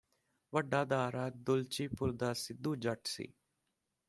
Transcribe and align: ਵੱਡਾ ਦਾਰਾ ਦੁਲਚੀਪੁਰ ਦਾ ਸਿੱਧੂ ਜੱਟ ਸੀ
ਵੱਡਾ 0.53 0.83
ਦਾਰਾ 0.85 1.29
ਦੁਲਚੀਪੁਰ 1.29 2.11
ਦਾ 2.11 2.33
ਸਿੱਧੂ 2.33 2.75
ਜੱਟ 2.75 3.07
ਸੀ 3.07 3.33